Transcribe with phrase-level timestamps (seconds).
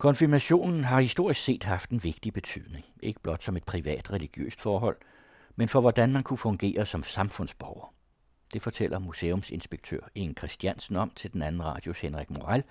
[0.00, 4.96] Konfirmationen har historisk set haft en vigtig betydning, ikke blot som et privat religiøst forhold,
[5.56, 7.94] men for hvordan man kunne fungere som samfundsborger.
[8.52, 12.62] Det fortæller museumsinspektør Inge Christiansen om til den anden radios Henrik Moral,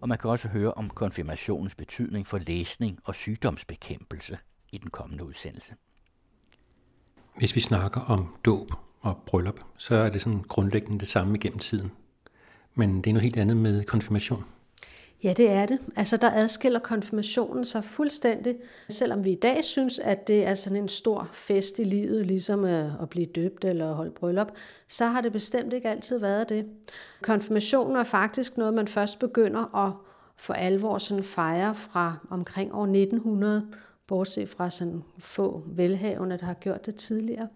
[0.00, 4.38] og man kan også høre om konfirmationens betydning for læsning og sygdomsbekæmpelse
[4.72, 5.74] i den kommende udsendelse.
[7.36, 11.58] Hvis vi snakker om dåb og bryllup, så er det sådan grundlæggende det samme igennem
[11.58, 11.92] tiden.
[12.74, 14.44] Men det er noget helt andet med konfirmation.
[15.22, 15.78] Ja, det er det.
[15.96, 18.56] Altså, der adskiller konfirmationen sig fuldstændig.
[18.88, 22.64] Selvom vi i dag synes, at det er sådan en stor fest i livet, ligesom
[22.64, 24.52] øh, at blive døbt eller holde bryllup,
[24.88, 26.66] så har det bestemt ikke altid været det.
[27.22, 29.92] Konfirmationen er faktisk noget, man først begynder at
[30.36, 33.66] for alvor sådan fejre fra omkring år 1900,
[34.06, 37.48] bortset fra sådan få velhavende, der har gjort det tidligere.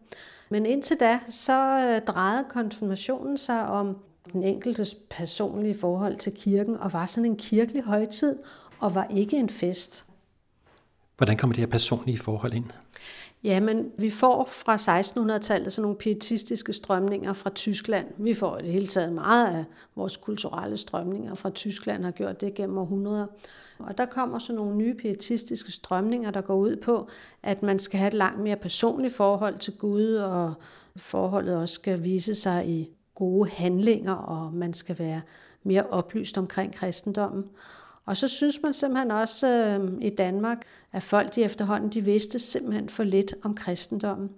[0.51, 3.97] Men indtil da, så øh, drejede konfirmationen sig om
[4.33, 8.39] den enkeltes personlige forhold til kirken, og var sådan en kirkelig højtid,
[8.79, 10.05] og var ikke en fest.
[11.17, 12.65] Hvordan kommer det her personlige forhold ind?
[13.45, 18.07] Jamen, vi får fra 1600-tallet sådan nogle pietistiske strømninger fra Tyskland.
[18.19, 19.65] Vi får i det hele taget meget af
[19.97, 23.27] vores kulturelle strømninger fra Tyskland, har gjort det gennem århundreder.
[23.79, 27.09] Og der kommer så nogle nye pietistiske strømninger, der går ud på,
[27.43, 30.55] at man skal have et langt mere personligt forhold til Gud, og
[30.97, 35.23] forholdet også skal vise sig i gode handlinger, og man skal være
[35.63, 37.45] mere oplyst omkring kristendommen.
[38.07, 42.39] Og så synes man simpelthen også øh, i Danmark, at folk de efterhånden de vidste
[42.39, 44.31] simpelthen for lidt om kristendommen.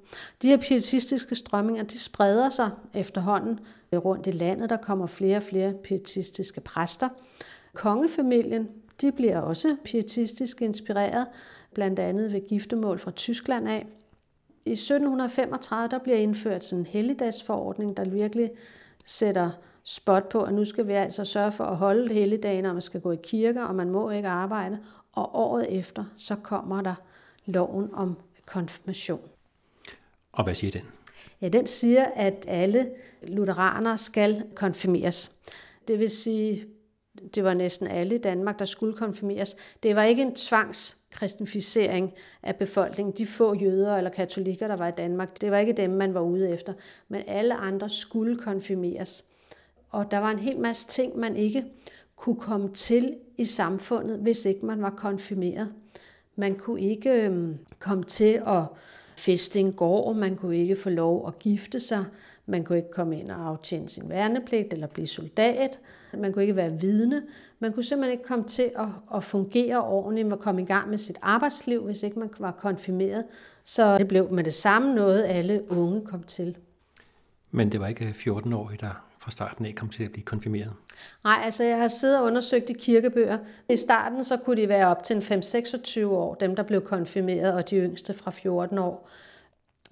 [0.43, 3.61] De her pietistiske strømninger, de spreder sig efterhånden
[3.93, 4.71] rundt i landet.
[4.71, 7.09] Der kommer flere og flere pietistiske præster.
[7.73, 8.69] Kongefamilien,
[9.01, 11.27] de bliver også pietistisk inspireret,
[11.75, 13.87] blandt andet ved giftemål fra Tyskland af.
[14.67, 18.51] I 1735 der bliver indført sådan en helligdagsforordning, der virkelig
[19.05, 19.51] sætter
[19.85, 23.01] spot på, at nu skal vi altså sørge for at holde helligdagen, og man skal
[23.01, 24.79] gå i kirke, og man må ikke arbejde.
[25.13, 26.95] Og året efter, så kommer der
[27.47, 29.21] loven om konfirmation.
[30.33, 30.83] Og hvad siger den?
[31.41, 32.91] Ja, den siger, at alle
[33.23, 35.31] lutheranere skal konfirmeres.
[35.89, 36.67] Det vil sige,
[37.35, 39.57] det var næsten alle i Danmark, der skulle konfirmeres.
[39.83, 40.35] Det var ikke en
[41.15, 43.15] kristenficering af befolkningen.
[43.19, 46.21] De få jøder eller katolikker, der var i Danmark, det var ikke dem, man var
[46.21, 46.73] ude efter.
[47.09, 49.25] Men alle andre skulle konfirmeres.
[49.91, 51.65] Og der var en hel masse ting, man ikke
[52.17, 55.73] kunne komme til i samfundet, hvis ikke man var konfirmeret.
[56.37, 58.63] Man kunne ikke øhm, komme til at
[59.19, 62.05] feste en gård, man kunne ikke få lov at gifte sig,
[62.47, 65.79] man kunne ikke komme ind og aftjene sin værnepligt eller blive soldat,
[66.19, 67.23] man kunne ikke være vidne,
[67.59, 70.99] man kunne simpelthen ikke komme til at, at fungere ordentligt og komme i gang med
[70.99, 73.25] sit arbejdsliv, hvis ikke man var konfirmeret.
[73.65, 76.57] Så det blev med det samme noget, alle unge kom til.
[77.51, 80.73] Men det var ikke 14-årige, der fra starten af kom til at blive konfirmeret?
[81.25, 83.39] Nej, altså jeg har siddet og undersøgt i kirkebøger.
[83.69, 87.55] I starten så kunne de være op til en 5-26 år, dem der blev konfirmeret,
[87.55, 89.09] og de yngste fra 14 år.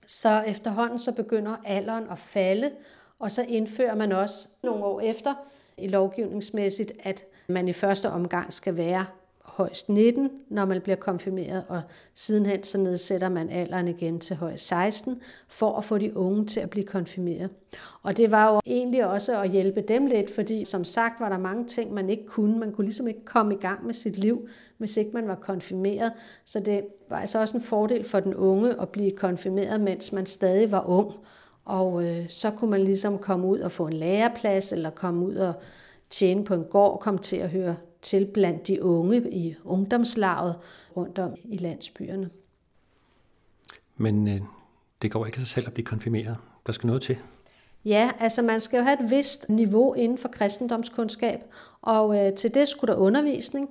[0.06, 2.70] Så efterhånden så begynder alderen at falde,
[3.18, 5.34] og så indfører man også nogle år efter
[5.78, 9.06] lovgivningsmæssigt, at man i første omgang skal være
[9.44, 11.82] højst 19, når man bliver konfirmeret, og
[12.14, 16.60] sidenhen så nedsætter man alderen igen til højst 16, for at få de unge til
[16.60, 17.50] at blive konfirmeret.
[18.02, 21.38] Og det var jo egentlig også at hjælpe dem lidt, fordi som sagt var der
[21.38, 22.58] mange ting, man ikke kunne.
[22.58, 26.12] Man kunne ligesom ikke komme i gang med sit liv, hvis ikke man var konfirmeret.
[26.44, 30.26] Så det var altså også en fordel for den unge at blive konfirmeret, mens man
[30.26, 31.12] stadig var ung.
[31.64, 35.34] Og øh, så kunne man ligesom komme ud og få en læreplads, eller komme ud
[35.34, 35.54] og
[36.10, 40.56] tjene på en gård, komme til at høre til blandt de unge i ungdomslaget
[40.96, 42.30] rundt om i landsbyerne.
[43.96, 44.40] Men øh,
[45.02, 46.36] det går ikke sig selv at blive konfirmeret.
[46.66, 47.16] Der skal noget til.
[47.84, 51.40] Ja, altså man skal jo have et vist niveau inden for kristendomskundskab,
[51.82, 53.68] og øh, til det skulle der undervisning.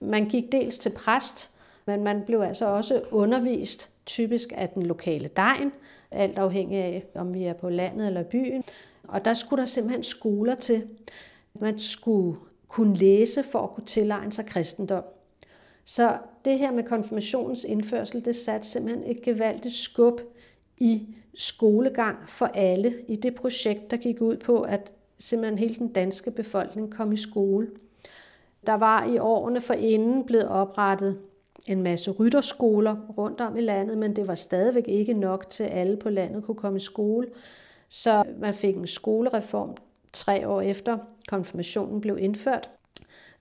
[0.00, 1.50] Man gik dels til præst,
[1.86, 5.72] men man blev altså også undervist typisk af den lokale degn,
[6.10, 8.64] alt afhængig af, om vi er på landet eller byen.
[9.08, 10.88] Og der skulle der simpelthen skoler til.
[11.60, 12.38] Man skulle
[12.68, 15.04] kunne læse for at kunne tilegne sig kristendom.
[15.84, 20.20] Så det her med konfirmationens indførsel, det satte simpelthen et gevaldigt skub
[20.78, 25.88] i skolegang for alle i det projekt, der gik ud på, at simpelthen hele den
[25.88, 27.68] danske befolkning kom i skole.
[28.66, 31.18] Der var i årene forinden blevet oprettet
[31.66, 35.78] en masse rytterskoler rundt om i landet, men det var stadigvæk ikke nok til, at
[35.78, 37.26] alle på landet kunne komme i skole.
[37.88, 39.76] Så man fik en skolereform
[40.12, 42.70] tre år efter konfirmationen blev indført,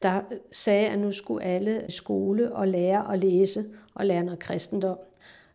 [0.02, 0.22] der
[0.52, 3.66] sagde, at nu skulle alle skole og lære at læse
[3.96, 4.98] og lære noget kristendom.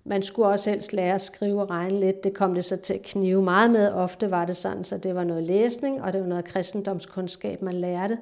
[0.05, 2.25] Man skulle også helst lære at skrive og regne lidt.
[2.25, 3.93] Det kom det så til at knive meget med.
[3.93, 7.75] Ofte var det sådan, så det var noget læsning, og det var noget kristendomskundskab, man
[7.75, 8.19] lærte.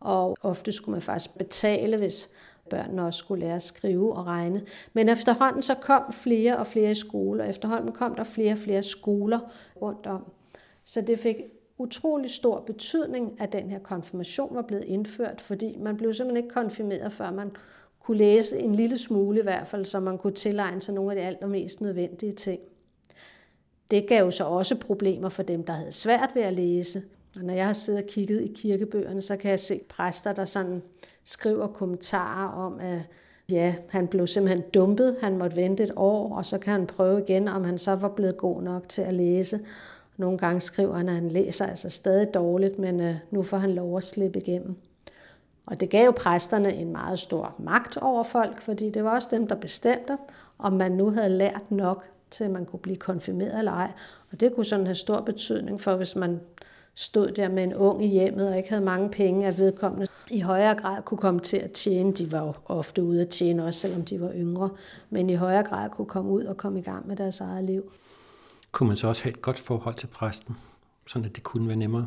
[0.00, 2.28] Og ofte skulle man faktisk betale, hvis
[2.70, 4.62] børnene også skulle lære at skrive og regne.
[4.92, 8.58] Men efterhånden så kom flere og flere i skole, og efterhånden kom der flere og
[8.58, 9.38] flere skoler
[9.82, 10.32] rundt om.
[10.84, 11.36] Så det fik
[11.78, 16.54] utrolig stor betydning, at den her konfirmation var blevet indført, fordi man blev simpelthen ikke
[16.54, 17.50] konfirmeret, før man
[18.00, 21.16] kunne læse en lille smule i hvert fald, så man kunne tilegne sig nogle af
[21.16, 22.60] de allermest nødvendige ting.
[23.90, 27.02] Det gav jo så også problemer for dem, der havde svært ved at læse.
[27.36, 30.44] Og når jeg har siddet og kigget i kirkebøgerne, så kan jeg se præster, der
[30.44, 30.82] sådan
[31.28, 33.00] skriver kommentarer om, at
[33.50, 37.20] ja, han blev simpelthen dumpet, han måtte vente et år, og så kan han prøve
[37.20, 39.60] igen, om han så var blevet god nok til at læse.
[40.16, 43.70] Nogle gange skriver han, at han læser altså stadig dårligt, men uh, nu får han
[43.70, 44.76] lov at slippe igennem.
[45.66, 49.46] Og det gav præsterne en meget stor magt over folk, fordi det var også dem,
[49.46, 50.16] der bestemte,
[50.58, 53.90] om man nu havde lært nok til, at man kunne blive konfirmeret eller ej.
[54.32, 56.40] Og det kunne sådan have stor betydning for, hvis man
[56.94, 60.40] stod der med en ung i hjemmet og ikke havde mange penge, at vedkommende i
[60.40, 62.12] højere grad kunne komme til at tjene.
[62.12, 64.70] De var jo ofte ude at tjene også, selvom de var yngre,
[65.10, 67.92] men i højere grad kunne komme ud og komme i gang med deres eget liv.
[68.72, 70.56] Kunne man så også have et godt forhold til præsten,
[71.06, 72.06] sådan at det kunne være nemmere?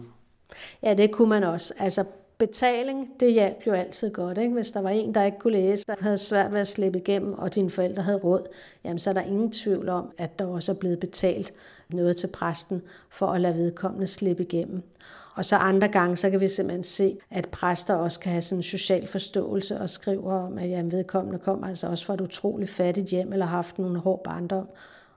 [0.84, 1.74] Ja, det kunne man også.
[1.78, 2.06] Altså
[2.38, 4.38] betaling, det hjalp jo altid godt.
[4.38, 4.54] Ikke?
[4.54, 7.34] Hvis der var en, der ikke kunne læse, der havde svært ved at slippe igennem,
[7.34, 8.48] og dine forældre havde råd,
[8.84, 11.54] jamen så er der ingen tvivl om, at der også er blevet betalt
[11.90, 14.84] noget til præsten for at lade vedkommende slippe igennem.
[15.34, 18.60] Og så andre gange, så kan vi simpelthen se, at præster også kan have sådan
[18.60, 22.72] en social forståelse og skriver om, at jamen, vedkommende kommer altså også fra et utroligt
[22.72, 24.68] fattigt hjem eller har haft nogle hård barndom.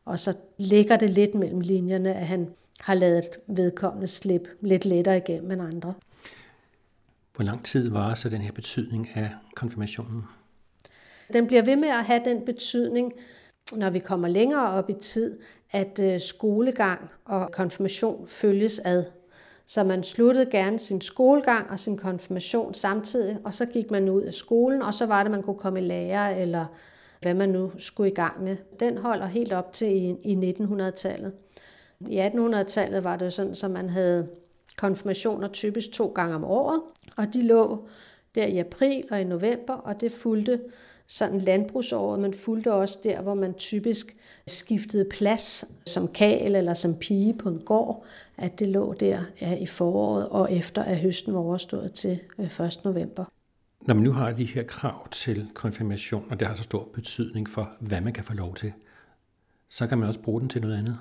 [0.04, 2.50] Og så ligger det lidt mellem linjerne, at han
[2.80, 5.94] har lavet vedkommende slippe lidt lettere igennem end andre.
[7.34, 10.22] Hvor lang tid var så den her betydning af konfirmationen?
[11.32, 13.12] Den bliver ved med at have den betydning,
[13.72, 15.38] når vi kommer længere op i tid,
[15.70, 19.04] at øh, skolegang og konfirmation følges ad.
[19.66, 24.22] Så man sluttede gerne sin skolegang og sin konfirmation samtidig, og så gik man ud
[24.22, 26.66] af skolen, og så var det, man kunne komme i lære, eller
[27.22, 28.56] hvad man nu skulle i gang med.
[28.80, 31.32] Den holder helt op til i 1900-tallet.
[32.00, 34.28] I 1800-tallet var det sådan, at man havde
[34.76, 36.80] konfirmationer typisk to gange om året,
[37.16, 37.88] og de lå
[38.34, 40.60] der i april og i november, og det fulgte
[41.06, 44.16] sådan landbrugsåret, men fulgte også der, hvor man typisk
[44.46, 48.04] skiftede plads som kal eller som pige på en gård,
[48.36, 52.60] at det lå der ja, i foråret og efter at høsten var overstået til 1.
[52.60, 53.24] Øh, november.
[53.86, 57.48] Når man nu har de her krav til konfirmation, og det har så stor betydning
[57.48, 58.72] for, hvad man kan få lov til,
[59.68, 60.98] så kan man også bruge den til noget andet.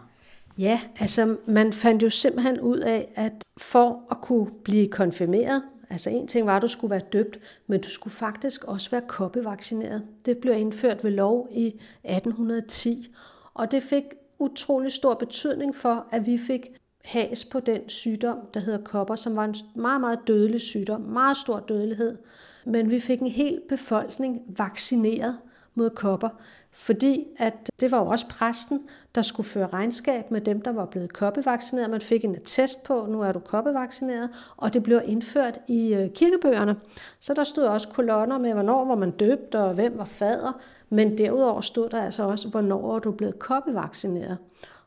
[0.57, 6.09] Ja, altså man fandt jo simpelthen ud af, at for at kunne blive konfirmeret, altså
[6.09, 10.03] en ting var, at du skulle være døbt, men du skulle faktisk også være koppevaccineret.
[10.25, 11.67] Det blev indført ved lov i
[12.03, 13.15] 1810,
[13.53, 14.03] og det fik
[14.39, 16.71] utrolig stor betydning for, at vi fik
[17.05, 21.37] has på den sygdom, der hedder kopper, som var en meget, meget dødelig sygdom, meget
[21.37, 22.17] stor dødelighed.
[22.65, 25.37] Men vi fik en hel befolkning vaccineret
[25.75, 26.29] mod kopper,
[26.71, 28.81] fordi at det var jo også præsten,
[29.15, 31.89] der skulle føre regnskab med dem, der var blevet koppevaccineret.
[31.89, 36.09] Man fik en attest på, nu er du koppevaccineret, og det blev indført i øh,
[36.09, 36.75] kirkebøgerne.
[37.19, 40.61] Så der stod også kolonner med, hvornår var man døbt, og hvem var fader,
[40.93, 44.37] men derudover stod der altså også, hvornår du du blevet koppevaccineret.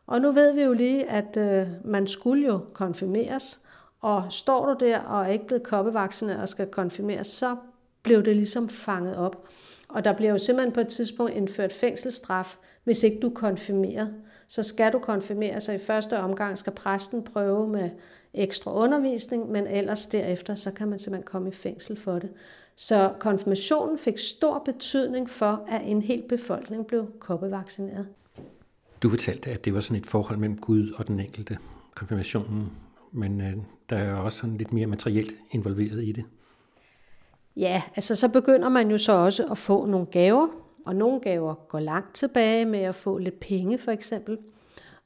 [0.06, 3.60] Og nu ved vi jo lige, at øh, man skulle jo konfirmeres,
[4.00, 7.56] og står du der og er ikke blevet koppevaccineret og skal konfirmeres, så
[8.02, 9.48] blev det ligesom fanget op.
[9.88, 14.14] Og der bliver jo simpelthen på et tidspunkt indført fængselsstraf, hvis ikke du er konfirmeret.
[14.48, 17.90] Så skal du konfirmere, så i første omgang skal præsten prøve med
[18.36, 22.30] ekstra undervisning, men ellers derefter, så kan man simpelthen komme i fængsel for det.
[22.76, 28.08] Så konfirmationen fik stor betydning for, at en hel befolkning blev koppevaccineret.
[29.02, 31.58] Du fortalte, at det var sådan et forhold mellem Gud og den enkelte
[31.94, 32.72] konfirmationen,
[33.12, 33.56] men øh,
[33.90, 36.24] der er også sådan lidt mere materielt involveret i det.
[37.56, 40.48] Ja, altså så begynder man jo så også at få nogle gaver,
[40.86, 44.38] og nogle gaver går langt tilbage med at få lidt penge for eksempel.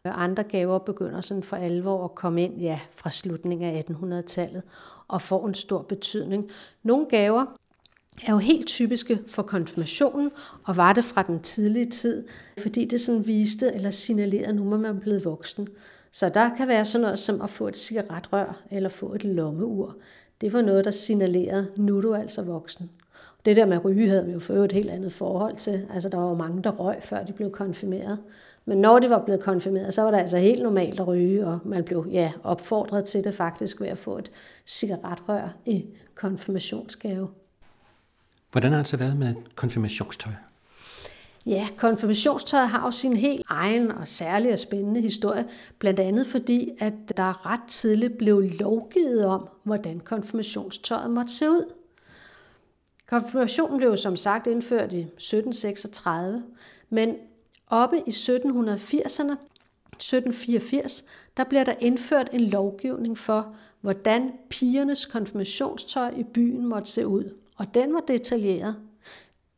[0.04, 4.62] Andre gaver begynder sådan for alvor at komme ind ja, fra slutningen af 1800-tallet
[5.08, 6.50] og får en stor betydning.
[6.82, 7.44] Nogle gaver
[8.26, 10.30] er jo helt typiske for konfirmationen,
[10.64, 12.26] og var det fra den tidlige tid,
[12.62, 15.68] fordi det sådan viste eller signalerede, at nu må man blive voksen.
[16.10, 19.94] Så der kan være sådan noget som at få et cigaretrør eller få et lommeur
[20.40, 22.90] det var noget, der signalerede, nu er du altså voksen.
[23.44, 25.86] Det der med ryge havde vi jo for et helt andet forhold til.
[25.94, 28.18] Altså, der var jo mange, der røg, før de blev konfirmeret.
[28.70, 31.58] Men når de var blevet konfirmeret, så var det altså helt normalt at ryge, og
[31.64, 34.30] man blev ja, opfordret til det faktisk ved at få et
[34.66, 37.28] cigaretrør i konfirmationsgave.
[38.50, 40.32] Hvordan har det så været med konfirmationstøj?
[41.46, 45.48] Ja, konfirmationstøjet har jo sin helt egen og særlig og spændende historie,
[45.78, 51.72] blandt andet fordi, at der ret tidligt blev lovgivet om, hvordan konfirmationstøjet måtte se ud.
[53.06, 56.42] Konfirmationen blev som sagt indført i 1736,
[56.90, 57.16] men
[57.70, 59.36] oppe i 1780'erne,
[59.92, 61.04] 1784,
[61.36, 67.34] der bliver der indført en lovgivning for, hvordan pigernes konfirmationstøj i byen måtte se ud,
[67.56, 68.76] og den var detaljeret.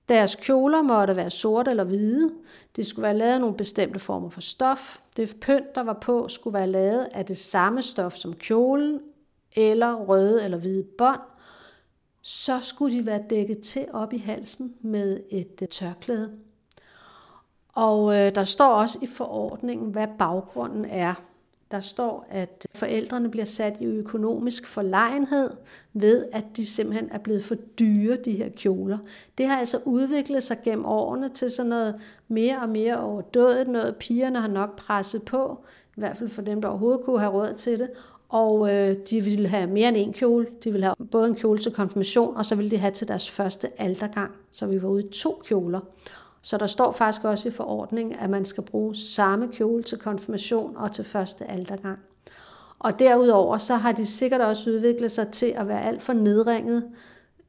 [0.09, 2.31] Deres kjoler måtte være sorte eller hvide.
[2.76, 5.00] De skulle være lavet af nogle bestemte former for stof.
[5.16, 9.00] Det pynt, der var på, skulle være lavet af det samme stof som kjolen,
[9.57, 11.21] eller røde eller hvide bånd.
[12.23, 16.31] Så skulle de være dækket til op i halsen med et øh, tørklæde.
[17.73, 21.14] Og øh, der står også i forordningen, hvad baggrunden er
[21.73, 25.50] der står, at forældrene bliver sat i økonomisk forlegenhed
[25.93, 28.99] ved, at de simpelthen er blevet for dyre, de her kjoler.
[29.38, 31.95] Det har altså udviklet sig gennem årene til sådan noget
[32.29, 35.59] mere og mere overdådet, noget pigerne har nok presset på,
[35.97, 37.91] i hvert fald for dem, der overhovedet kunne have råd til det,
[38.29, 40.47] og øh, de ville have mere end en kjole.
[40.64, 43.31] De ville have både en kjole til konfirmation, og så ville de have til deres
[43.31, 44.31] første aldergang.
[44.50, 45.81] Så vi var ude i to kjoler.
[46.43, 50.77] Så der står faktisk også i forordningen, at man skal bruge samme kjole til konfirmation
[50.77, 51.99] og til første aldergang.
[52.79, 56.85] Og derudover så har de sikkert også udviklet sig til at være alt for nedringet,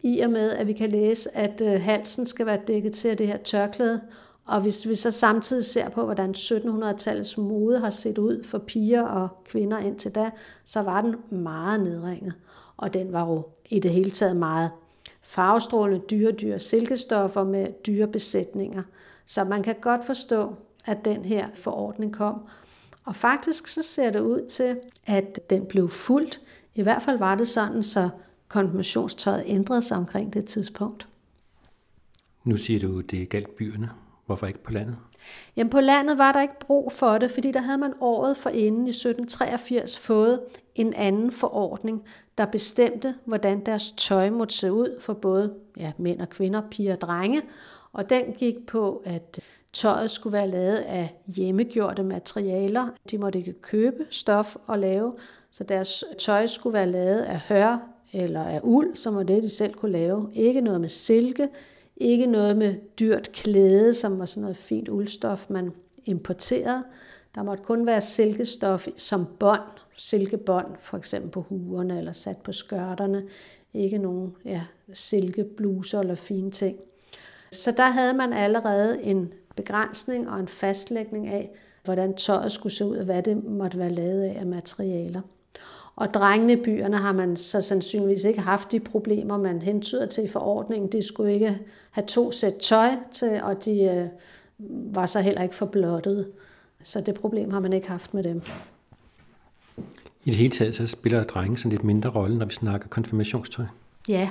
[0.04, 3.18] i og med at vi kan læse, at øh, halsen skal være dækket til af
[3.18, 4.02] det her tørklæde.
[4.46, 9.02] Og hvis vi så samtidig ser på, hvordan 1700-tallets mode har set ud for piger
[9.02, 10.32] og kvinder indtil da,
[10.66, 12.34] så var den meget nedringet.
[12.78, 14.72] Og den var jo i det hele taget meget
[15.24, 18.84] farvestrålende dyre, dyre silkestoffer med dyre besætninger.
[19.26, 22.42] Så man kan godt forstå, at den her forordning kom.
[23.06, 26.42] Og faktisk så ser det ud til, at den blev fuldt.
[26.76, 28.10] I hvert fald var det sådan, så
[28.48, 31.08] konfirmationstøjet ændrede sig omkring det tidspunkt.
[32.44, 33.90] Nu siger du, at det galt byerne.
[34.26, 34.98] Hvorfor ikke på landet?
[35.56, 38.50] Jamen på landet var der ikke brug for det, fordi der havde man året for
[38.50, 40.40] inden i 1783 fået
[40.76, 42.04] en anden forordning,
[42.38, 46.94] der bestemte, hvordan deres tøj måtte se ud for både ja, mænd og kvinder, piger
[46.94, 47.42] og drenge.
[47.94, 49.40] Og den gik på, at
[49.74, 52.88] tøjet skulle være lavet af hjemmegjorte materialer.
[53.12, 55.14] De måtte ikke købe stof og lave,
[55.52, 57.78] så deres tøj skulle være lavet af hør
[58.14, 60.30] eller af uld, som var det, de selv kunne lave.
[60.34, 61.50] Ikke noget med silke,
[61.98, 65.72] ikke noget med dyrt klæde, som var sådan noget fint uldstof, man
[66.06, 66.84] importerede.
[67.36, 69.62] Der måtte kun være silkestof som bånd,
[69.98, 73.24] silkebånd, for eksempel på huerne eller sat på skørterne.
[73.74, 74.62] Ikke nogen ja,
[74.94, 76.78] silkebluser eller fine ting.
[77.52, 81.52] Så der havde man allerede en begrænsning og en fastlægning af,
[81.84, 85.22] hvordan tøjet skulle se ud og hvad det måtte være lavet af af materialer.
[85.96, 90.24] Og drengene i byerne har man så sandsynligvis ikke haft de problemer, man hentyder til
[90.24, 90.92] i forordningen.
[90.92, 91.60] De skulle ikke
[91.92, 94.08] have to sæt tøj til, og de øh,
[94.94, 96.32] var så heller ikke forblottet.
[96.84, 98.42] Så det problem har man ikke haft med dem.
[100.26, 103.66] I det hele taget så spiller drenge sådan lidt mindre rolle, når vi snakker konfirmationstøj.
[104.08, 104.30] Ja,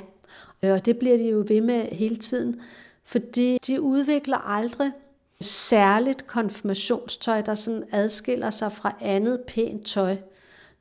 [0.63, 2.61] og det bliver de jo ved med hele tiden,
[3.05, 4.93] fordi de udvikler aldrig
[5.41, 10.17] særligt konfirmationstøj, der sådan adskiller sig fra andet pænt tøj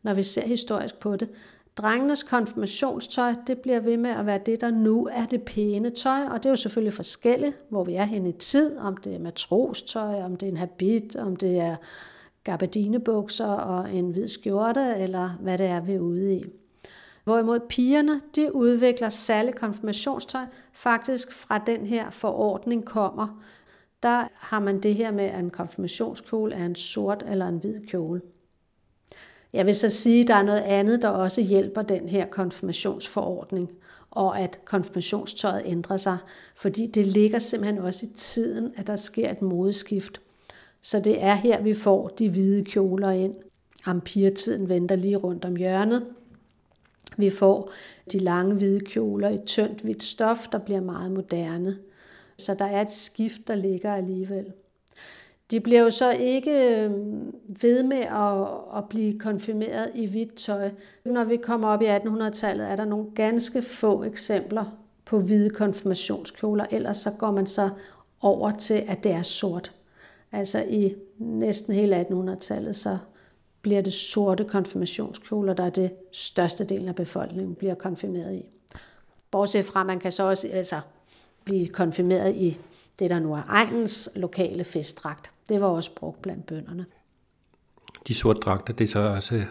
[0.03, 1.29] når vi ser historisk på det.
[1.77, 6.21] Drengenes konfirmationstøj, det bliver ved med at være det, der nu er det pæne tøj,
[6.31, 9.19] og det er jo selvfølgelig forskelligt, hvor vi er henne i tid, om det er
[9.19, 11.75] matrostøj, om det er en habit, om det er
[12.43, 16.43] gabardinebukser og en hvid skjorte, eller hvad det er, vi er ude i.
[17.23, 23.43] Hvorimod pigerne, de udvikler særligt konfirmationstøj, faktisk fra den her forordning kommer.
[24.03, 27.87] Der har man det her med, at en konfirmationskjole er en sort eller en hvid
[27.87, 28.21] kjole.
[29.53, 33.69] Jeg vil så sige, at der er noget andet, der også hjælper den her konfirmationsforordning,
[34.11, 36.17] og at konfirmationstøjet ændrer sig,
[36.55, 40.21] fordi det ligger simpelthen også i tiden, at der sker et modeskift.
[40.81, 43.33] Så det er her, vi får de hvide kjoler ind.
[43.85, 46.05] Ampiretiden venter lige rundt om hjørnet.
[47.17, 47.71] Vi får
[48.11, 51.77] de lange hvide kjoler i tyndt hvidt stof, der bliver meget moderne.
[52.37, 54.45] Så der er et skift, der ligger alligevel.
[55.51, 60.71] De bliver jo så ikke øhm, ved med at, at blive konfirmeret i hvidt tøj.
[61.05, 64.65] Når vi kommer op i 1800-tallet, er der nogle ganske få eksempler
[65.05, 66.65] på hvide konfirmationskjoler.
[66.71, 67.69] Ellers så går man så
[68.21, 69.71] over til, at det er sort.
[70.31, 72.97] Altså i næsten hele 1800-tallet, så
[73.61, 78.45] bliver det sorte konfirmationskjoler, der er det største del af befolkningen bliver konfirmeret i.
[79.31, 80.81] Bortset fra, at man kan så også altså,
[81.43, 82.57] blive konfirmeret i
[82.99, 85.31] det, der nu er egens lokale festdragt.
[85.51, 86.85] Det var også brugt blandt bønderne.
[88.07, 89.43] De sorte dragter, det er så også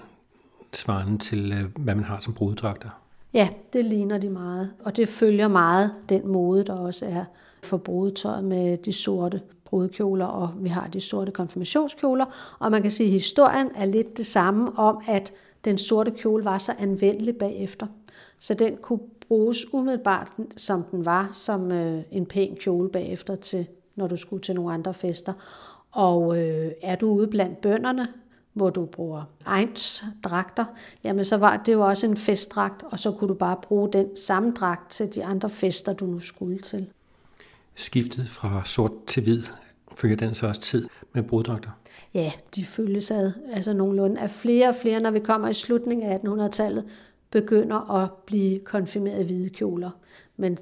[0.72, 2.88] svarende til, øh, hvad man har som brudedragter?
[3.32, 4.70] Ja, det ligner de meget.
[4.84, 7.24] Og det følger meget den mode, der også er
[7.62, 12.24] for brudetøjet med de sorte brudekjoler, og vi har de sorte konfirmationskjoler.
[12.58, 15.32] Og man kan sige, at historien er lidt det samme om, at
[15.64, 17.86] den sorte kjole var så anvendelig bagefter.
[18.38, 23.66] Så den kunne bruges umiddelbart, som den var, som øh, en pæn kjole bagefter til,
[23.96, 25.32] når du skulle til nogle andre fester.
[25.92, 28.08] Og øh, er du ude blandt bønderne,
[28.52, 30.64] hvor du bruger egens dragter,
[31.04, 34.16] jamen så var det jo også en festdragt, og så kunne du bare bruge den
[34.16, 36.86] samme dragt til de andre fester, du nu skulle til.
[37.74, 39.42] Skiftet fra sort til hvid,
[39.94, 41.70] følger den så også tid med bruddragter?
[42.14, 46.10] Ja, de følges ad, altså nogenlunde af flere og flere, når vi kommer i slutningen
[46.10, 46.84] af 1800-tallet,
[47.30, 49.90] begynder at blive konfirmeret hvide kjoler.
[50.36, 50.58] Men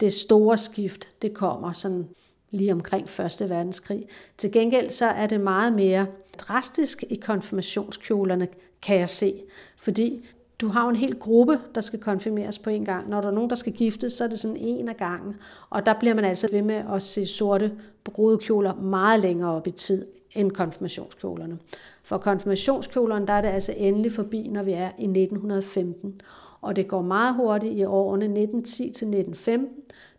[0.00, 2.08] det store skift, det kommer sådan
[2.54, 3.50] lige omkring 1.
[3.50, 4.04] verdenskrig.
[4.38, 6.06] Til gengæld så er det meget mere
[6.38, 8.48] drastisk i konfirmationskjolerne,
[8.82, 9.42] kan jeg se.
[9.76, 10.26] Fordi
[10.60, 13.08] du har jo en hel gruppe, der skal konfirmeres på en gang.
[13.08, 15.36] Når der er nogen, der skal giftes, så er det sådan en af gangen.
[15.70, 17.72] Og der bliver man altså ved med at se sorte
[18.04, 21.58] brudekjoler meget længere op i tid end konfirmationskjolerne.
[22.02, 26.20] For konfirmationskjolerne, der er det altså endelig forbi, når vi er i 1915.
[26.60, 29.68] Og det går meget hurtigt i årene 1910 til 1915.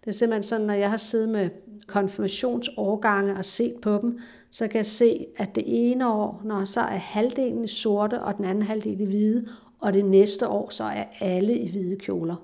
[0.01, 1.49] Det er simpelthen sådan, når jeg har siddet med
[1.87, 4.19] konfirmationsårgange og set på dem,
[4.51, 8.37] så kan jeg se, at det ene år, når så er halvdelen i sorte, og
[8.37, 9.47] den anden halvdel i hvide,
[9.79, 12.35] og det næste år, så er alle i hvide kjoler.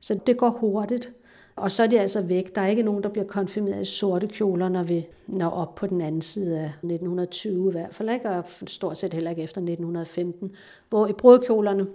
[0.00, 1.12] Så det går hurtigt.
[1.56, 2.54] Og så er de altså væk.
[2.54, 5.86] Der er ikke nogen, der bliver konfirmeret i sorte kjoler, når vi når op på
[5.86, 8.30] den anden side af 1920 i hvert fald, ikke?
[8.30, 10.50] og stort set heller ikke efter 1915.
[10.88, 11.86] Hvor i brudkjolerne,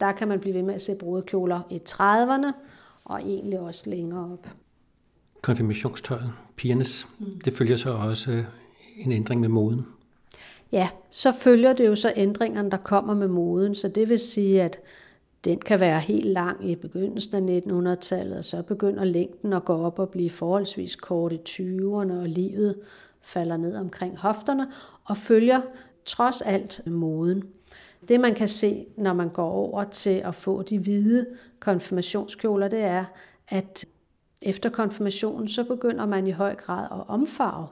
[0.00, 2.52] der kan man blive ved med at se brudekjoler i 30'erne,
[3.04, 4.48] og egentlig også længere op.
[5.46, 7.26] Konfirmationstøjet, pigernes, mm.
[7.44, 8.44] det følger så også
[8.96, 9.86] en ændring med moden.
[10.72, 13.74] Ja, så følger det jo så ændringerne, der kommer med moden.
[13.74, 14.78] Så det vil sige, at
[15.44, 19.72] den kan være helt lang i begyndelsen af 1900-tallet, og så begynder længden at gå
[19.72, 22.74] op og blive forholdsvis kort i 20'erne, og livet
[23.22, 24.66] falder ned omkring hofterne,
[25.04, 25.60] og følger
[26.04, 27.44] trods alt moden.
[28.08, 31.26] Det man kan se, når man går over til at få de hvide
[31.60, 33.04] konfirmationskjoler, det er,
[33.48, 33.86] at
[34.46, 37.66] efter konfirmationen, så begynder man i høj grad at omfarve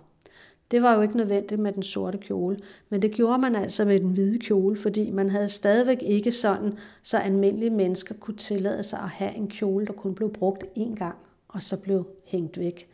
[0.70, 2.58] det var jo ikke nødvendigt med den sorte kjole,
[2.88, 6.78] men det gjorde man altså med den hvide kjole, fordi man havde stadigvæk ikke sådan,
[7.02, 10.94] så almindelige mennesker kunne tillade sig at have en kjole, der kun blev brugt én
[10.94, 11.14] gang,
[11.48, 12.88] og så blev hængt væk.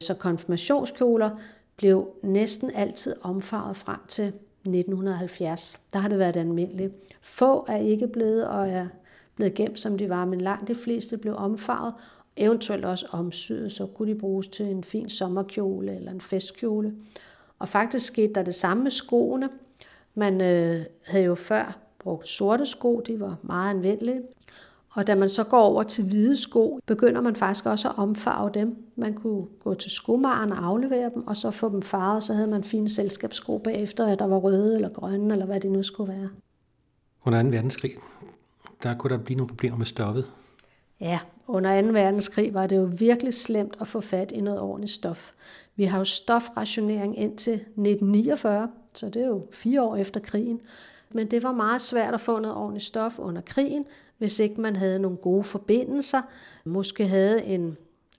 [0.00, 1.30] Så konfirmationskjoler
[1.76, 5.80] blev næsten altid omfarvet frem til 1970.
[5.92, 6.92] Der har det været almindeligt.
[7.22, 8.86] Få er ikke blevet og er
[9.36, 11.94] blevet gemt, som de var, men langt de fleste blev omfarvet,
[12.36, 16.94] eventuelt også omsyet, så kunne de bruges til en fin sommerkjole eller en festkjole.
[17.58, 19.48] Og faktisk skete der det samme med skoene.
[20.14, 24.22] Man øh, havde jo før brugt sorte sko, de var meget anvendelige.
[24.94, 28.50] Og da man så går over til hvide sko, begynder man faktisk også at omfarve
[28.54, 28.76] dem.
[28.96, 32.48] Man kunne gå til skomaren og aflevere dem, og så få dem farvet, så havde
[32.48, 36.12] man fine selskabssko bagefter, at der var røde eller grønne, eller hvad det nu skulle
[36.12, 36.28] være.
[37.24, 37.48] Under 2.
[37.48, 37.92] verdenskrig,
[38.82, 40.26] der kunne der blive nogle problemer med stoffet.
[41.02, 41.88] Ja, under 2.
[41.88, 45.32] verdenskrig var det jo virkelig slemt at få fat i noget ordentligt stof.
[45.76, 50.60] Vi har jo stofrationering indtil 1949, så det er jo fire år efter krigen.
[51.10, 53.84] Men det var meget svært at få noget ordentligt stof under krigen,
[54.18, 56.22] hvis ikke man havde nogle gode forbindelser.
[56.64, 57.76] Måske havde en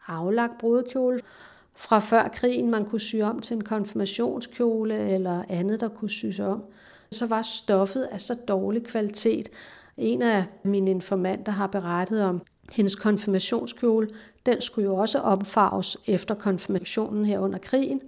[0.08, 1.20] aflagt brudekjole
[1.76, 6.40] fra før krigen, man kunne sy om til en konfirmationskjole eller andet, der kunne sys
[6.40, 6.64] om.
[7.12, 9.50] Så var stoffet af så dårlig kvalitet.
[9.98, 14.10] En af mine informanter har berettet om hendes konfirmationskjole,
[14.46, 18.02] den skulle jo også omfarves efter konfirmationen her under krigen,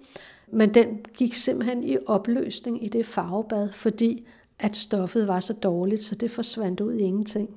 [0.51, 4.27] men den gik simpelthen i opløsning i det farvebad, fordi
[4.59, 7.49] at stoffet var så dårligt, så det forsvandt ud i ingenting.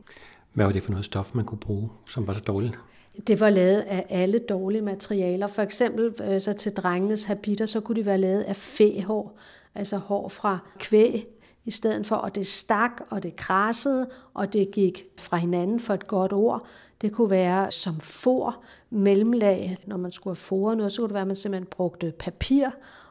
[0.53, 2.79] Hvad var det for noget stof, man kunne bruge, som var så dårligt?
[3.27, 5.47] Det var lavet af alle dårlige materialer.
[5.47, 9.39] For eksempel øh, så til drengenes habiter, så kunne de være lavet af fæhår,
[9.75, 11.27] altså hår fra kvæg,
[11.69, 15.95] i stedet for, at det stak, og det krassede, og det gik fra hinanden for
[15.95, 16.67] et godt ord.
[17.01, 21.15] Det kunne være som for mellemlag, når man skulle have for noget, så kunne det
[21.15, 22.69] være, at man simpelthen brugte papir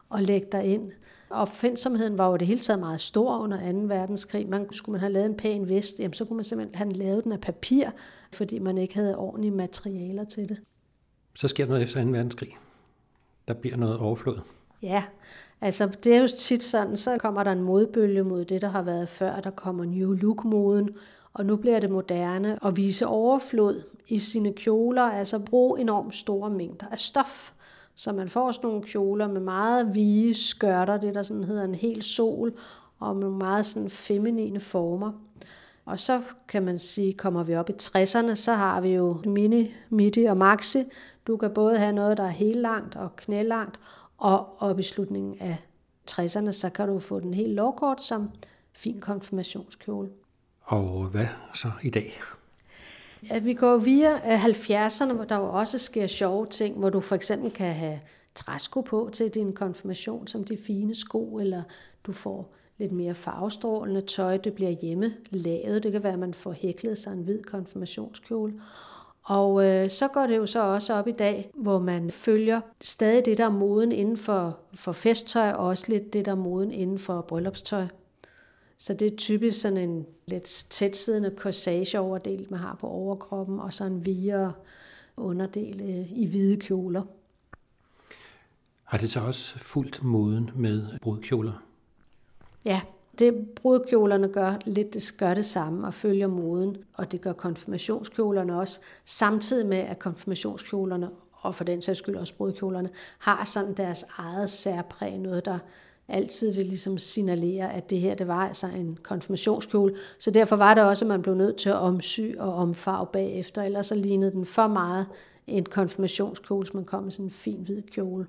[0.08, 0.92] og lægge der ind.
[1.30, 3.78] Opfindsomheden var jo det hele taget meget stor under 2.
[3.78, 4.48] verdenskrig.
[4.48, 7.24] Man, skulle man have lavet en pæn vest, jamen, så kunne man simpelthen have lavet
[7.24, 7.90] den af papir,
[8.32, 10.60] fordi man ikke havde ordentlige materialer til det.
[11.36, 12.10] Så sker der noget efter 2.
[12.10, 12.56] verdenskrig.
[13.48, 14.38] Der bliver noget overflod.
[14.82, 15.04] Ja,
[15.60, 18.82] altså det er jo tit sådan, så kommer der en modbølge mod det, der har
[18.82, 19.40] været før.
[19.40, 20.88] Der kommer New Look-moden,
[21.32, 26.50] og nu bliver det moderne at vise overflod i sine kjoler, altså bruge enormt store
[26.50, 27.52] mængder af stof.
[27.94, 31.74] Så man får sådan nogle kjoler med meget vige skørter, det der sådan hedder en
[31.74, 32.52] hel sol,
[32.98, 35.12] og med meget sådan feminine former.
[35.84, 39.74] Og så kan man sige, kommer vi op i 60'erne, så har vi jo mini,
[39.90, 40.78] midi og maxi.
[41.26, 43.80] Du kan både have noget, der er helt langt og knælangt,
[44.18, 45.56] og op i slutningen af
[46.10, 48.30] 60'erne, så kan du få den helt lovkort som
[48.72, 50.10] fin konfirmationskjole.
[50.62, 52.12] Og hvad så i dag?
[53.30, 57.14] Ja, vi går via 70'erne, hvor der jo også sker sjove ting, hvor du for
[57.14, 58.00] eksempel kan have
[58.34, 61.62] træsko på til din konfirmation, som de fine sko, eller
[62.04, 65.82] du får lidt mere farvestrålende tøj, det bliver hjemme lavet.
[65.82, 68.60] Det kan være, at man får hæklet sig en hvid konfirmationskjole.
[69.28, 73.24] Og øh, så går det jo så også op i dag, hvor man følger stadig
[73.24, 76.72] det, der er moden inden for, for festtøj, og også lidt det, der er moden
[76.72, 77.86] inden for bryllupstøj.
[78.78, 83.72] Så det er typisk sådan en lidt tætsiddende corsage overdel, man har på overkroppen, og
[83.72, 84.52] så en videre
[85.16, 87.02] underdel øh, i hvide kjoler.
[88.84, 91.62] Har det så også fuldt moden med brudkjoler?
[92.64, 92.80] Ja,
[93.18, 98.58] det brudkjolerne gør lidt, det gør det samme og følger moden, og det gør konfirmationskjolerne
[98.58, 104.04] også, samtidig med at konfirmationskjolerne, og for den sags skyld også brudkjolerne, har sådan deres
[104.16, 105.58] eget særpræg, noget der
[106.08, 109.94] altid vil ligesom signalere, at det her det var altså en konfirmationskjole.
[110.18, 113.62] Så derfor var det også, at man blev nødt til at omsy og omfarve bagefter,
[113.62, 115.06] ellers så lignede den for meget
[115.46, 118.26] en konfirmationskjole, så man kom i sådan en fin hvid kjole.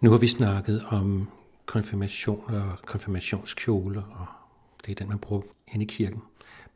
[0.00, 1.28] Nu har vi snakket om
[1.68, 4.26] konfirmationer og konfirmationskjole, og
[4.86, 6.22] det er den, man bruger hen i kirken.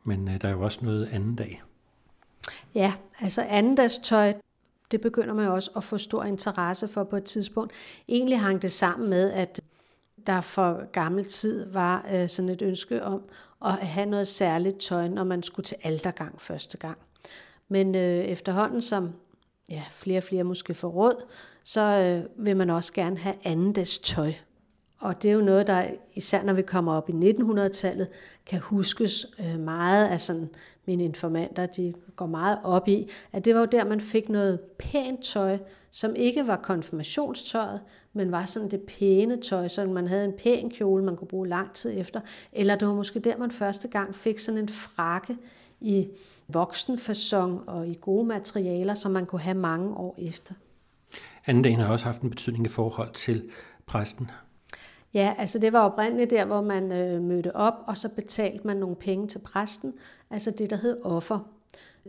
[0.03, 1.63] Men øh, der er jo også noget anden dag.
[2.75, 4.33] Ja, altså andendags tøj,
[4.91, 7.73] det begynder man også at få stor interesse for på et tidspunkt.
[8.07, 9.61] Egentlig hang det sammen med, at
[10.27, 13.21] der for gammel tid var øh, sådan et ønske om
[13.65, 16.97] at have noget særligt tøj, når man skulle til aldergang første gang.
[17.69, 19.13] Men øh, efterhånden, som
[19.69, 21.25] ja, flere og flere måske får råd,
[21.63, 24.33] så øh, vil man også gerne have andendags tøj.
[25.03, 28.07] Og det er jo noget, der især når vi kommer op i 1900-tallet,
[28.45, 30.49] kan huskes øh, meget af sådan,
[30.85, 34.59] mine informanter, de går meget op i, at det var jo der, man fik noget
[34.59, 35.57] pænt tøj,
[35.91, 37.81] som ikke var konfirmationstøjet,
[38.13, 41.47] men var sådan det pæne tøj, så man havde en pæn kjole, man kunne bruge
[41.47, 42.21] lang tid efter.
[42.53, 45.37] Eller det var måske der, man første gang fik sådan en frakke
[45.81, 46.09] i
[46.47, 50.53] voksenfasong og i gode materialer, som man kunne have mange år efter.
[51.45, 53.49] Anden dagen har også haft en betydning i forhold til
[53.85, 54.29] præsten.
[55.13, 58.77] Ja, altså det var oprindeligt der, hvor man øh, mødte op, og så betalte man
[58.77, 59.93] nogle penge til præsten,
[60.29, 61.39] altså det, der hed offer.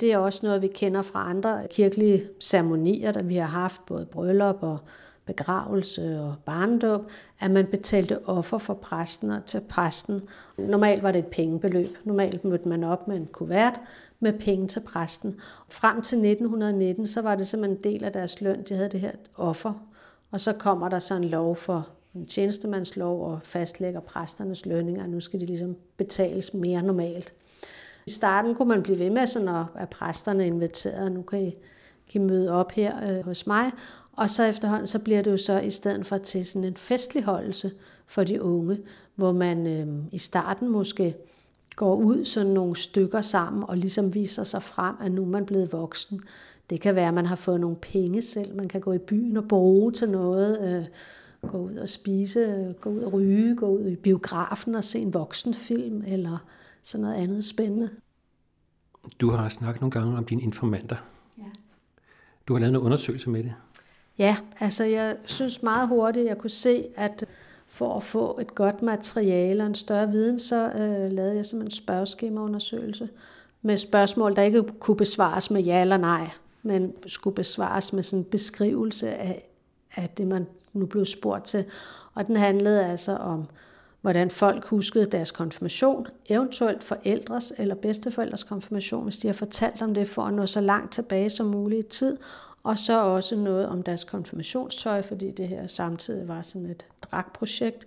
[0.01, 4.07] Det er også noget, vi kender fra andre kirkelige ceremonier, der vi har haft, både
[4.07, 4.79] bryllup og
[5.27, 10.23] begravelse og barndåb, at man betalte offer for præsten og til præsten.
[10.59, 11.97] Normalt var det et pengebeløb.
[12.05, 13.81] Normalt mødte man op med en kuvert
[14.21, 15.41] med penge til præsten.
[15.69, 19.01] Frem til 1919, så var det simpelthen en del af deres løn, de havde det
[19.01, 19.73] her offer.
[20.31, 21.89] Og så kommer der så en lov for
[22.29, 25.07] tjenestemandslov og fastlægger præsternes lønninger.
[25.07, 27.35] Nu skal de ligesom betales mere normalt.
[28.07, 31.51] I starten kunne man blive ved med, sådan at, at præsterne inviterede, nu kan I,
[32.13, 33.71] kan I møde op her øh, hos mig.
[34.13, 37.73] Og så efterhånden, så bliver det jo så i stedet for til sådan en festligholdelse
[38.07, 38.79] for de unge,
[39.15, 41.15] hvor man øh, i starten måske
[41.77, 45.47] går ud sådan nogle stykker sammen og ligesom viser sig frem, at nu er man
[45.47, 46.21] blevet voksen.
[46.71, 48.57] Det kan være, at man har fået nogle penge selv.
[48.57, 50.61] Man kan gå i byen og bruge til noget.
[50.61, 50.85] Øh,
[51.49, 55.15] gå ud og spise, gå ud og ryge, gå ud i biografen og se en
[55.15, 56.39] voksenfilm eller
[56.83, 57.91] sådan noget andet spændende.
[59.21, 60.97] Du har snakket nogle gange om dine informanter.
[61.39, 61.45] Ja.
[62.49, 63.55] Du har lavet en undersøgelse med det.
[64.19, 67.25] Ja, altså jeg synes meget hurtigt, jeg kunne se, at
[67.67, 71.67] for at få et godt materiale og en større viden, så øh, lavede jeg simpelthen
[71.67, 73.09] en spørgeskemaundersøgelse
[73.63, 76.31] med spørgsmål, der ikke kunne besvares med ja eller nej,
[76.63, 79.49] men skulle besvares med sådan en beskrivelse af,
[79.97, 81.65] af det, man nu blev spurgt til.
[82.15, 83.47] Og den handlede altså om,
[84.01, 89.95] hvordan folk huskede deres konfirmation, eventuelt forældres eller bedsteforældres konfirmation, hvis de har fortalt om
[89.95, 92.17] det for at nå så langt tilbage som muligt i tid,
[92.63, 97.87] og så også noget om deres konfirmationstøj, fordi det her samtidig var sådan et dragprojekt.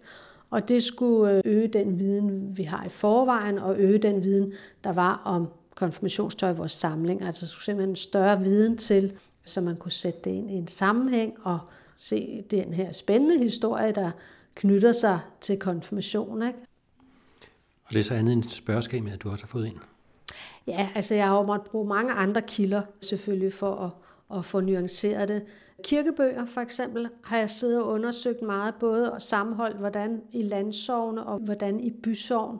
[0.49, 4.53] Og det skulle øh, øge den viden, vi har i forvejen, og øge den viden,
[4.83, 7.21] der var om konfirmationstøj i vores samling.
[7.21, 9.13] Altså skulle simpelthen en større viden til,
[9.45, 11.59] så man kunne sætte det ind i en sammenhæng og
[11.97, 14.11] se den her spændende historie, der
[14.55, 16.41] knytter sig til konfirmation.
[16.41, 16.59] Ikke?
[17.85, 19.77] Og det er så andet end spørgeskemaet, at du også har fået ind?
[20.67, 24.59] Ja, altså jeg har jo måttet bruge mange andre kilder selvfølgelig for at, at få
[24.59, 25.43] nuanceret det.
[25.83, 31.25] Kirkebøger for eksempel har jeg siddet og undersøgt meget, både og sammenholdt, hvordan i landsovne
[31.25, 32.59] og hvordan i bysovn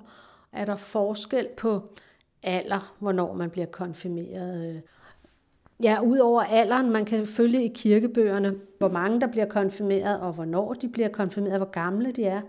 [0.52, 1.96] er der forskel på
[2.44, 4.82] alder, hvornår man bliver konfirmeret.
[5.84, 10.74] Ja, udover alderen, man kan følge i kirkebøgerne, hvor mange der bliver konfirmeret, og hvornår
[10.74, 12.42] de bliver konfirmeret, hvor gamle de er.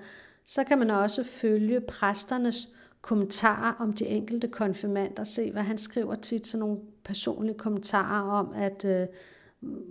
[0.45, 2.69] Så kan man også følge præsternes
[3.01, 8.53] kommentarer om de enkelte konfirmander, se hvad han skriver tit, sådan nogle personlige kommentarer om,
[8.57, 9.07] at øh,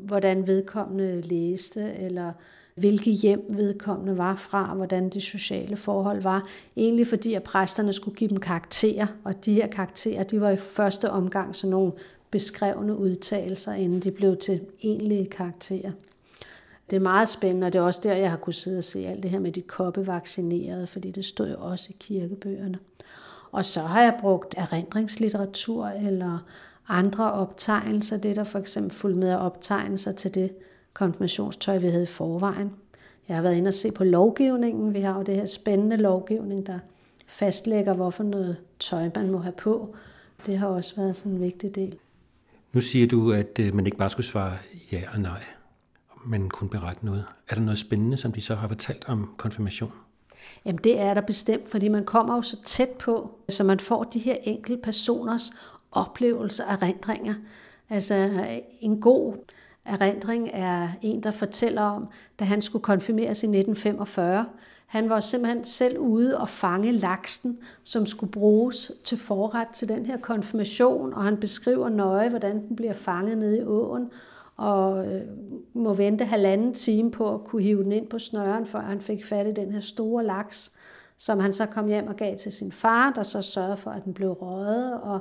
[0.06, 2.32] hvordan vedkommende læste, eller
[2.76, 6.48] hvilke hjem vedkommende var fra, hvordan de sociale forhold var.
[6.78, 10.58] Egentlig fordi, at præsterne skulle give dem karakterer, og de her karakterer, de var i
[10.58, 11.92] første omgang sådan nogle
[12.38, 15.92] beskrevne udtalelser, inden de blev til egentlige karakterer.
[16.90, 19.08] Det er meget spændende, og det er også der, jeg har kunnet sidde og se
[19.08, 22.80] alt det her med de koppevaccinerede, fordi det stod jo også i kirkebøgerne.
[23.52, 26.46] Og så har jeg brugt erindringslitteratur eller
[26.88, 28.18] andre optegnelser.
[28.18, 30.56] Det er der for eksempel fuldt med optegnelser til det
[30.94, 32.72] konfirmationstøj, vi havde i forvejen.
[33.28, 34.94] Jeg har været inde og se på lovgivningen.
[34.94, 36.80] Vi har jo det her spændende lovgivning, der
[37.28, 39.96] fastlægger, hvorfor noget tøj man må have på.
[40.46, 41.98] Det har også været sådan en vigtig del.
[42.74, 44.58] Nu siger du, at øh, man ikke bare skulle svare
[44.92, 45.44] ja og nej,
[46.26, 47.26] men kun berette noget.
[47.50, 49.92] Er der noget spændende, som de så har fortalt om konfirmation?
[50.66, 54.04] Jamen det er der bestemt, fordi man kommer jo så tæt på, så man får
[54.04, 55.52] de her enkelte personers
[55.92, 57.34] oplevelser og erindringer.
[57.90, 58.30] Altså
[58.80, 59.36] en god
[59.86, 64.46] erindring er en, der fortæller om, da han skulle konfirmeres i 1945.
[64.88, 70.06] Han var simpelthen selv ude og fange laksen, som skulle bruges til forret til den
[70.06, 74.12] her konfirmation, og han beskriver nøje, hvordan den bliver fanget nede i åen,
[74.58, 75.22] og øh,
[75.74, 79.26] må vente halvanden time på at kunne hive den ind på snøren, før han fik
[79.26, 80.72] fat i den her store laks,
[81.18, 84.06] som han så kom hjem og gav til sin far, der så sørgede for, at
[84.06, 85.20] den blev røget, og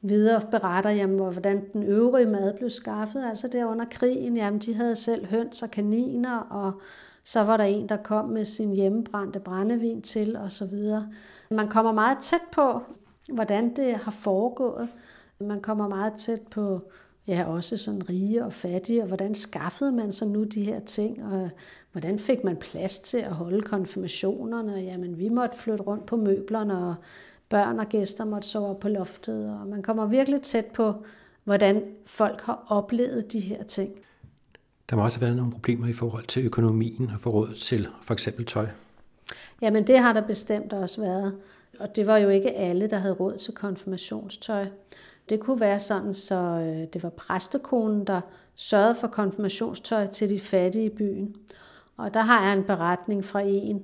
[0.00, 3.24] videre beretter, jamen, hvordan den øvrige mad blev skaffet.
[3.28, 6.72] Altså der under krigen, jamen, de havde selv høns og kaniner, og
[7.28, 11.08] så var der en, der kom med sin hjemmebrændte brændevin til, og så videre.
[11.50, 12.82] Man kommer meget tæt på,
[13.32, 14.88] hvordan det har foregået.
[15.40, 16.80] Man kommer meget tæt på
[17.26, 21.24] ja, også sådan rige og fattige, og hvordan skaffede man så nu de her ting,
[21.24, 21.50] og
[21.92, 26.78] hvordan fik man plads til at holde konfirmationerne, jamen vi måtte flytte rundt på møblerne,
[26.78, 26.94] og
[27.48, 30.94] børn og gæster måtte sove på loftet, og man kommer virkelig tæt på,
[31.44, 33.98] hvordan folk har oplevet de her ting.
[34.90, 38.14] Der må også have været nogle problemer i forhold til økonomien og forråd til for
[38.14, 38.66] eksempel tøj.
[39.62, 41.34] Jamen det har der bestemt også været.
[41.80, 44.66] Og det var jo ikke alle, der havde råd til konfirmationstøj.
[45.28, 48.20] Det kunne være sådan, så øh, det var præstekonen, der
[48.54, 51.36] sørgede for konfirmationstøj til de fattige i byen.
[51.96, 53.82] Og der har jeg en beretning fra en.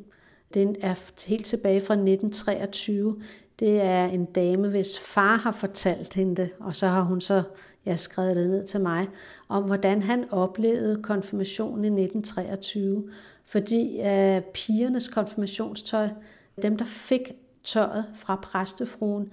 [0.54, 0.94] Den er
[1.26, 3.22] helt tilbage fra 1923.
[3.58, 7.42] Det er en dame, hvis far har fortalt hende det, og så har hun så
[7.86, 9.08] jeg skrev det ned til mig,
[9.48, 13.10] om hvordan han oplevede konfirmationen i 1923.
[13.46, 16.08] Fordi øh, pigernes konfirmationstøj,
[16.62, 17.32] dem der fik
[17.64, 19.32] tøjet fra præstefruen,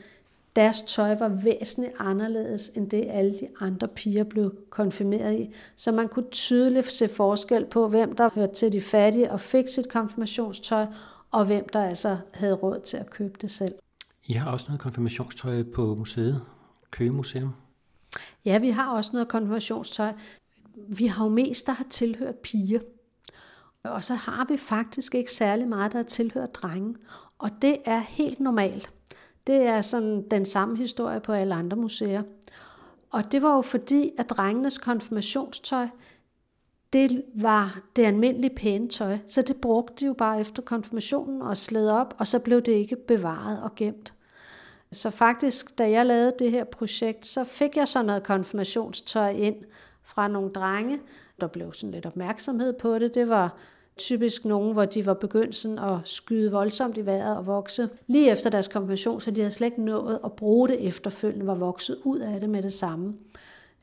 [0.55, 5.53] deres tøj var væsentligt anderledes end det, alle de andre piger blev konfirmeret i.
[5.75, 9.67] Så man kunne tydeligt se forskel på, hvem der hørte til de fattige og fik
[9.67, 10.85] sit konfirmationstøj,
[11.31, 13.75] og hvem der altså havde råd til at købe det selv.
[14.25, 16.41] I har også noget konfirmationstøj på museet,
[16.91, 17.53] Køge Museum.
[18.45, 20.13] Ja, vi har også noget konfirmationstøj.
[20.75, 22.79] Vi har jo mest, der har tilhørt piger.
[23.83, 26.95] Og så har vi faktisk ikke særlig meget, der har tilhørt drenge.
[27.37, 28.91] Og det er helt normalt.
[29.47, 32.23] Det er sådan den samme historie på alle andre museer.
[33.11, 35.87] Og det var jo fordi, at drengenes konfirmationstøj,
[36.93, 41.57] det var det almindelige pæne tøj, så det brugte de jo bare efter konfirmationen og
[41.57, 44.13] sled op, og så blev det ikke bevaret og gemt.
[44.93, 49.55] Så faktisk, da jeg lavede det her projekt, så fik jeg så noget konfirmationstøj ind
[50.03, 50.99] fra nogle drenge.
[51.41, 53.15] Der blev sådan lidt opmærksomhed på det.
[53.15, 53.57] Det var
[53.97, 58.31] typisk nogen, hvor de var begyndt sådan at skyde voldsomt i vejret og vokse lige
[58.31, 61.97] efter deres konfirmation, så de havde slet ikke nået at bruge det efterfølgende, var vokset
[62.03, 63.13] ud af det med det samme.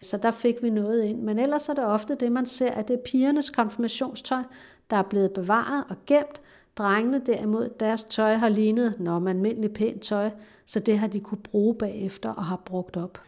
[0.02, 1.22] Så der fik vi noget ind.
[1.22, 4.42] Men ellers er det ofte det, man ser, at det er pigernes konfirmationstøj,
[4.90, 6.40] der er blevet bevaret og gemt.
[6.76, 10.30] Drengene derimod, deres tøj har lignet når man almindelig pænt tøj,
[10.68, 13.22] så det har de kunne bruge bagefter og har brugt op.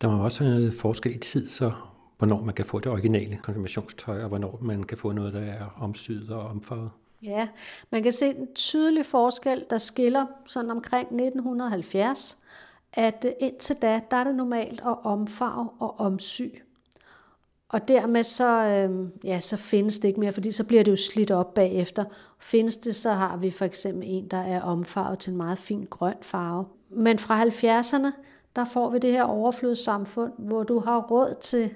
[0.00, 1.72] Der må også være noget forskel i tid, så
[2.18, 5.66] hvornår man kan få det originale konfirmationstøj, og hvornår man kan få noget, der er
[5.80, 6.90] omsyet og omfarvet.
[7.22, 7.48] Ja,
[7.90, 12.38] man kan se en tydelig forskel, der skiller sådan omkring 1970,
[12.92, 16.42] at indtil da, der er det normalt at omfarve og omsy.
[17.68, 20.96] Og dermed så, øh, ja, så findes det ikke mere, fordi så bliver det jo
[20.96, 22.04] slidt op bagefter.
[22.38, 25.86] Findes det, så har vi for eksempel en, der er omfarvet til en meget fin
[25.90, 26.64] grøn farve.
[26.90, 28.12] Men fra 70'erne,
[28.56, 31.70] der får vi det her overflodssamfund, hvor du har råd til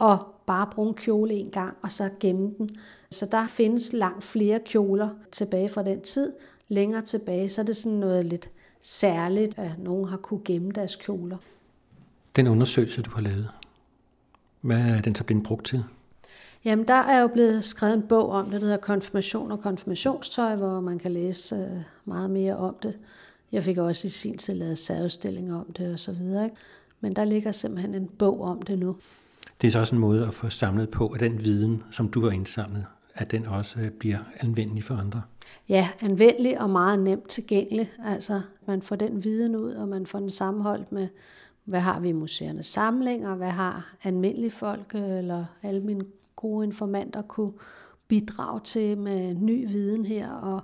[0.00, 2.68] at bare bruge en kjole en gang, og så gemme den.
[3.10, 6.32] Så der findes langt flere kjoler tilbage fra den tid.
[6.68, 8.50] Længere tilbage, så er det sådan noget lidt
[8.80, 11.36] særligt, at nogen har kunne gemme deres kjoler.
[12.36, 13.48] Den undersøgelse, du har lavet,
[14.60, 15.84] hvad er den så blevet brugt til?
[16.64, 20.56] Jamen, der er jo blevet skrevet en bog om det, der hedder Konfirmation og konfirmationstøj,
[20.56, 22.98] hvor man kan læse øh, meget mere om det.
[23.54, 26.44] Jeg fik også i sin tid lavet særudstillinger om det og så videre.
[26.44, 26.56] Ikke?
[27.00, 28.96] Men der ligger simpelthen en bog om det nu.
[29.60, 32.24] Det er så også en måde at få samlet på, at den viden, som du
[32.24, 35.22] har indsamlet, at den også øh, bliver anvendelig for andre.
[35.68, 37.90] Ja, anvendelig og meget nemt tilgængelig.
[38.04, 41.08] Altså, man får den viden ud, og man får den sammenholdt med,
[41.64, 46.04] hvad har vi i museernes samlinger, hvad har almindelige folk øh, eller alle mine
[46.36, 47.52] gode informanter kunne
[48.08, 50.62] bidrage til med ny viden her, og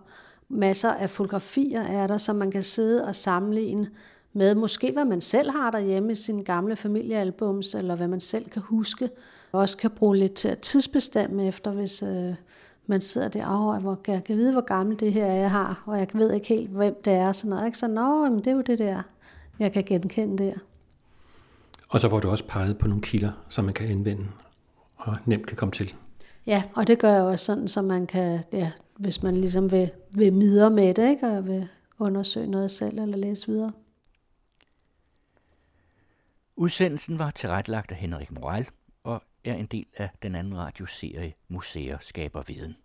[0.51, 3.91] masser af fotografier er der, som man kan sidde og sammenligne
[4.33, 8.51] med måske hvad man selv har derhjemme i sine gamle familiealbums, eller hvad man selv
[8.51, 9.11] kan huske,
[9.53, 12.35] og også kan bruge lidt til at tidsbestemme efter, hvis øh,
[12.87, 15.83] man sidder der, og hvor jeg kan vide, hvor gammel det her er, jeg har,
[15.87, 17.67] og jeg ved ikke helt, hvem det er, sådan noget.
[17.67, 17.79] Ikke?
[17.79, 19.03] Så nå, men det er jo det der,
[19.59, 20.53] jeg kan genkende der.
[21.89, 24.27] Og så får du også peget på nogle kilder, som man kan anvende
[24.97, 25.95] og nemt kan komme til.
[26.47, 29.91] Ja, og det gør jeg også sådan, så man kan, ja, hvis man ligesom vil,
[30.17, 31.27] vil midre med det, ikke?
[31.27, 33.73] og vil undersøge noget selv eller læse videre.
[36.57, 38.69] Udsendelsen var tilrettelagt af Henrik Moral
[39.03, 42.77] og er en del af den anden radioserie Museer skaber viden.